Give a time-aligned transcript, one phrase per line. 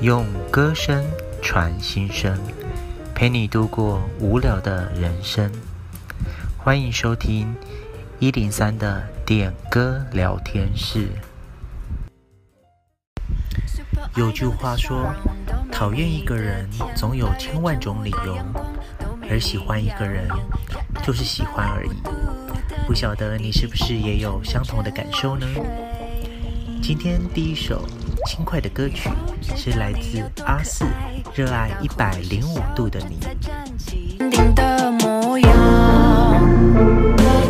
[0.00, 1.04] 用歌声
[1.42, 2.34] 传心声，
[3.14, 5.52] 陪你度过无聊的人生。
[6.56, 7.54] 欢迎收听
[8.18, 11.08] 一零三的点歌聊天室。
[14.16, 15.12] 有句话说，
[15.70, 18.38] 讨厌一个人总有千万种理由，
[19.28, 20.26] 而喜欢一个人
[21.02, 21.90] 就是喜欢而已。
[22.86, 25.46] 不晓得你是不是也有相同的感受呢？
[26.82, 27.84] 今天第一首。
[28.26, 29.08] 轻快的歌曲
[29.56, 30.84] 是来自阿四，
[31.34, 33.18] 《热爱一百零五度的你》。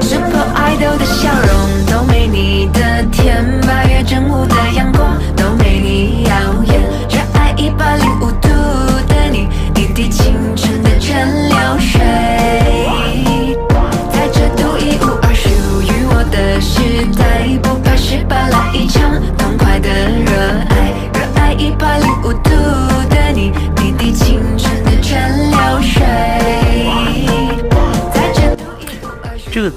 [0.01, 2.80] Super Idol 的笑容都没你的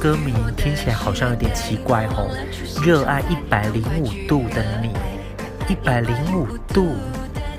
[0.03, 2.29] 歌名听起来好像有点奇怪哦。
[2.83, 4.91] 热爱一百零五度的你，
[5.69, 6.93] 一百零五度，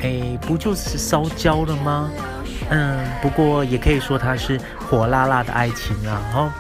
[0.03, 2.11] 哎，不就是烧焦了吗？
[2.69, 6.21] 嗯，不过也可以说它是火辣辣的爱情啊。
[6.35, 6.53] 哦。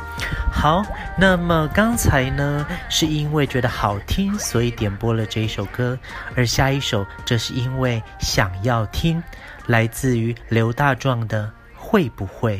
[0.50, 0.82] 好，
[1.18, 5.98] 那么刚才呢，是因为觉得好听，所以点播了这一首歌，
[6.34, 9.22] 而下一首则是因为想要听，
[9.66, 11.44] 来自于刘大壮的
[11.76, 12.56] 《会不会》。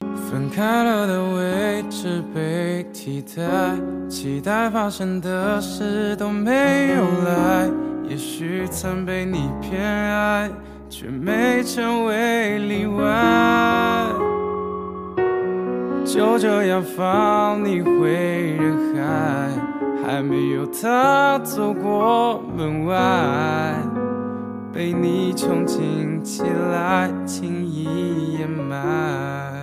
[0.00, 3.76] 分开了的位置被替代，
[4.08, 7.70] 期待发生的事都没有来，
[8.08, 10.50] 也许曾被你偏爱，
[10.88, 13.04] 却没成为例外。
[16.04, 19.50] 就这样放你回人海，
[20.04, 23.74] 还没有踏走过门外，
[24.72, 29.55] 被你憧憬起来，轻易掩埋。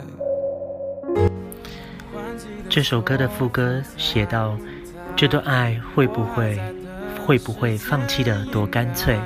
[2.69, 4.57] 这首歌的副歌写道：
[5.15, 6.59] 这段爱会不会，
[7.25, 9.19] 会不会放弃的多干脆？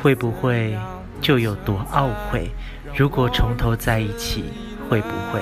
[0.00, 0.76] 会不会
[1.20, 2.50] 就有多懊悔？
[2.94, 4.44] 如果从头在一起，
[4.88, 5.40] 会不会？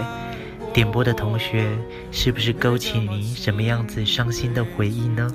[0.72, 1.68] 点播的同学，
[2.10, 5.30] 是不是勾起你什么样子伤心的回忆呢？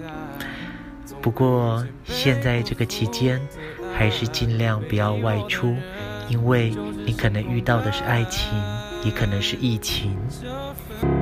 [1.21, 3.39] 不过现在这个期间，
[3.97, 5.75] 还是尽量不要外出，
[6.27, 6.75] 因为
[7.05, 8.51] 你可能遇到的是爱情，
[9.03, 10.17] 也可能是疫情。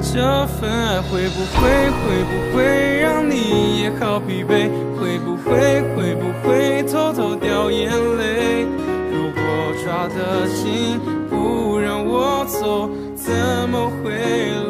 [0.01, 4.69] 这份爱会不会，会不会让你也好疲惫？
[4.97, 8.65] 会不会，会不会偷偷掉眼泪？
[9.11, 9.41] 如果
[9.83, 10.99] 抓得紧，
[11.29, 12.89] 不让我走。
[13.15, 13.33] 怎
[13.69, 14.13] 么会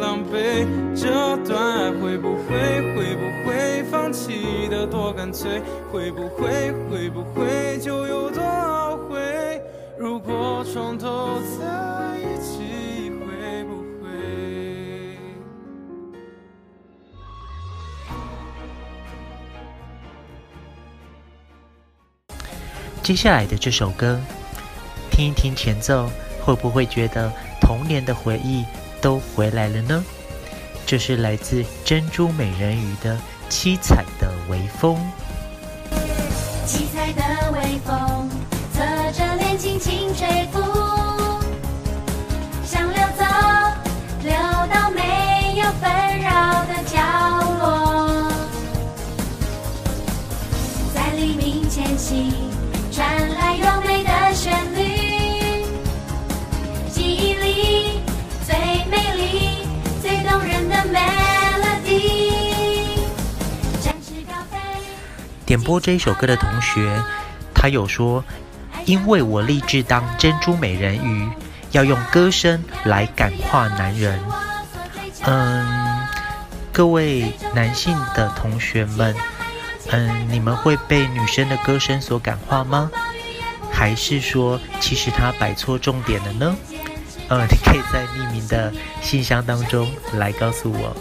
[0.00, 0.66] 狼狈？
[0.96, 2.56] 这段爱会不会
[2.96, 5.62] 会不会放弃的多干脆？
[5.92, 9.62] 会不会会不会就有多懊悔？
[9.96, 11.64] 如果从头在
[23.08, 24.20] 接下来的这首歌，
[25.10, 26.10] 听一听前奏，
[26.44, 27.32] 会不会觉得？
[27.58, 28.66] 童年的回忆
[29.00, 30.04] 都回来了呢，
[30.84, 33.16] 这是来自珍珠美人鱼的
[33.48, 34.94] 《七彩的微风》。
[36.66, 38.28] 七彩的微风，
[65.48, 67.02] 点播这一首歌的同学，
[67.54, 68.22] 他有说
[68.84, 71.26] ：“因为我立志当珍珠美人鱼，
[71.70, 74.20] 要用歌声来感化男人。
[75.24, 76.06] ”嗯，
[76.70, 79.16] 各位男性的同学们，
[79.90, 82.90] 嗯，你们会被女生的歌声所感化吗？
[83.72, 86.54] 还是说，其实他摆错重点了呢？
[87.28, 88.70] 呃，你可以在匿名的
[89.00, 90.94] 信箱当中来告诉我。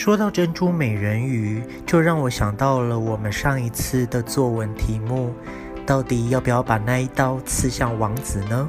[0.00, 5.30] 说到珍珠美人鱼，就让我想到了我们上一次的作文题目，
[5.84, 8.66] 到底要不要把那一刀刺向王子呢？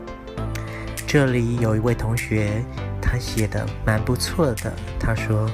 [1.08, 2.62] 这里有一位同学，
[3.02, 4.74] 他写的蛮不错的。
[5.00, 5.50] 他说：“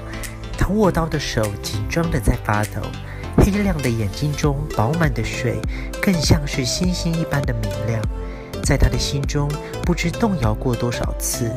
[0.58, 2.82] 他握刀的手紧张的在发抖，
[3.38, 5.62] 黑亮的眼睛中饱满的水，
[6.02, 8.02] 更像是星星一般的明亮，
[8.64, 9.48] 在他的心中
[9.84, 11.52] 不知动摇过多少次。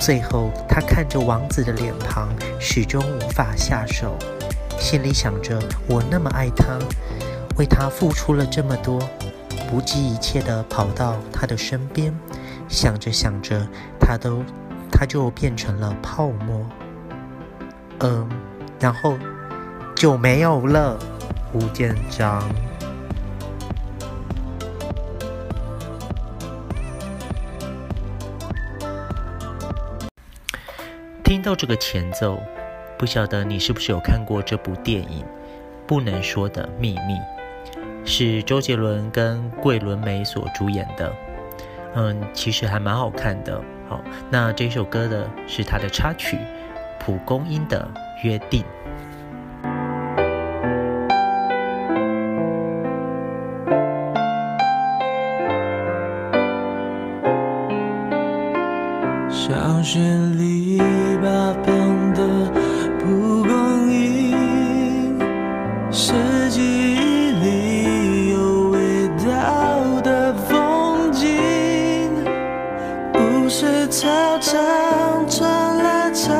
[0.00, 2.28] 最后，他看着王子的脸庞，
[2.60, 4.14] 始终无法下手，
[4.78, 5.58] 心里想着：
[5.88, 6.78] 我那么爱他，
[7.56, 8.98] 为他付出了这么多，
[9.70, 12.14] 不计一切地跑到他的身边，
[12.68, 13.66] 想着想着，
[13.98, 14.42] 他都
[14.90, 16.66] 他就变成了泡沫。
[18.00, 18.28] 嗯，
[18.78, 19.16] 然后
[19.96, 20.98] 就没有了。
[21.54, 22.42] 吴建章。
[31.34, 32.40] 听到这个前奏，
[32.96, 35.20] 不晓得你是不是有看过这部电影
[35.84, 37.14] 《不能说的秘密》，
[38.08, 41.12] 是周杰伦跟桂纶镁所主演的。
[41.96, 43.60] 嗯，其实还蛮好看的。
[43.88, 44.00] 好，
[44.30, 46.38] 那这首歌的是他的插曲。
[47.00, 47.84] 蒲公英的
[48.22, 48.62] 约定。
[59.28, 59.98] 小学
[65.96, 66.12] 是
[66.50, 72.10] 记忆里有味道的风景，
[73.12, 74.52] 不是操场
[75.30, 76.34] 传来唱。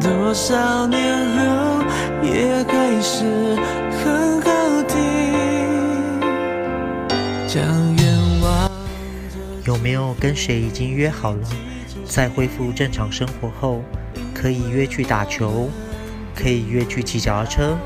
[0.00, 1.00] 多少年
[1.36, 1.82] 后
[2.22, 3.56] 也还是
[4.04, 4.96] 很好听。
[9.64, 11.48] 有没有跟谁已经约好了，
[12.04, 13.82] 在恢复正常生活后，
[14.40, 15.68] 可以约去打球，
[16.32, 17.76] 可以约去骑脚踏车，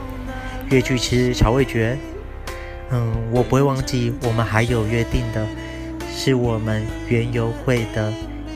[0.69, 1.96] 约去吃炒味觉？
[2.90, 5.46] 嗯，我不会忘记，我们还有约定的，
[6.14, 8.12] 是我们园游会的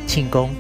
[0.07, 0.51] 庆功。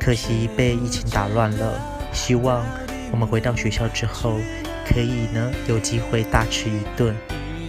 [0.00, 1.80] 可惜被疫情打乱了，
[2.12, 2.66] 希望
[3.12, 4.36] 我们回到学校之后，
[4.84, 7.14] 可以呢有机会大吃一顿，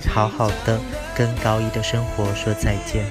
[0.09, 0.79] 好好的
[1.15, 3.05] 跟高一的生活说再见。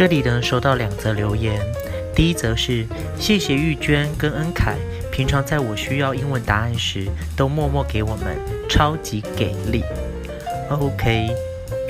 [0.00, 1.60] 这里呢，收到两则留言，
[2.14, 2.86] 第一则是
[3.18, 4.74] 谢谢玉娟跟恩凯，
[5.12, 7.06] 平常在我需要英文答案时，
[7.36, 8.34] 都默默给我们，
[8.66, 9.84] 超级给力。
[10.70, 11.28] OK，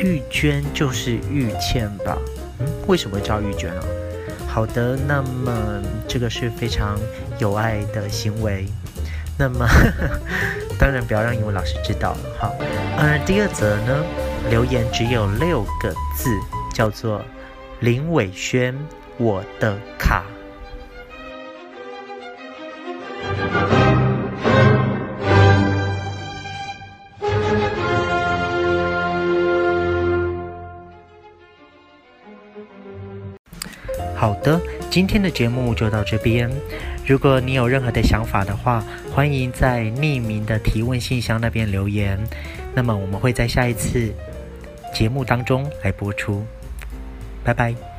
[0.00, 2.18] 玉娟就是玉倩吧？
[2.58, 3.84] 嗯，为什么叫玉娟啊？
[4.48, 6.98] 好的，那么这个是非常
[7.38, 8.66] 有爱的行为。
[9.38, 10.20] 那么呵呵
[10.80, 12.18] 当然不要让英文老师知道了。
[12.40, 12.56] 好，
[12.98, 14.04] 而第二则呢，
[14.50, 16.28] 留言只有六个字，
[16.74, 17.22] 叫做。
[17.80, 18.76] 林伟轩，
[19.16, 20.22] 我的卡。
[34.14, 34.60] 好的，
[34.90, 36.50] 今天的节目就到这边。
[37.06, 42.22] 如果你有任何的想法的话，欢迎在匿名的提问信箱那边留言。
[42.74, 44.12] 那么我们会在下一次
[44.92, 46.44] 节目当中来播出。
[47.50, 47.89] 拜拜。